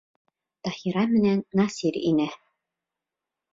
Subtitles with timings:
[0.67, 2.29] Таһира менән Насир инә.